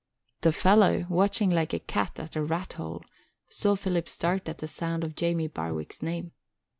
[0.41, 3.03] The fellow, watching like a cat at a rat hole,
[3.49, 6.31] saw Phil start at the sound of Jamie Barwick's name.